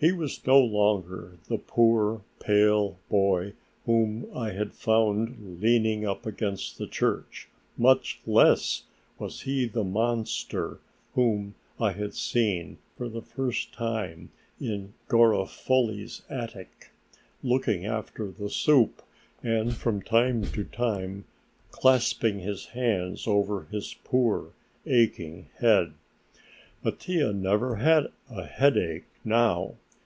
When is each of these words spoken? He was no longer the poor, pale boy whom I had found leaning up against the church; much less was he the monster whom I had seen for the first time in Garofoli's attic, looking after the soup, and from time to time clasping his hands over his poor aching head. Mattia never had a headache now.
He 0.00 0.12
was 0.12 0.46
no 0.46 0.60
longer 0.60 1.38
the 1.48 1.58
poor, 1.58 2.22
pale 2.38 3.00
boy 3.10 3.54
whom 3.84 4.30
I 4.32 4.52
had 4.52 4.72
found 4.72 5.60
leaning 5.60 6.06
up 6.06 6.24
against 6.24 6.78
the 6.78 6.86
church; 6.86 7.48
much 7.76 8.20
less 8.24 8.84
was 9.18 9.40
he 9.40 9.66
the 9.66 9.82
monster 9.82 10.78
whom 11.14 11.56
I 11.80 11.90
had 11.94 12.14
seen 12.14 12.78
for 12.96 13.08
the 13.08 13.22
first 13.22 13.72
time 13.72 14.30
in 14.60 14.94
Garofoli's 15.08 16.22
attic, 16.30 16.92
looking 17.42 17.84
after 17.84 18.30
the 18.30 18.50
soup, 18.50 19.02
and 19.42 19.74
from 19.74 20.00
time 20.00 20.44
to 20.44 20.62
time 20.62 21.24
clasping 21.72 22.38
his 22.38 22.66
hands 22.66 23.26
over 23.26 23.64
his 23.64 23.96
poor 24.04 24.52
aching 24.86 25.48
head. 25.58 25.94
Mattia 26.84 27.32
never 27.32 27.74
had 27.78 28.12
a 28.30 28.46
headache 28.46 29.02
now. 29.24 29.74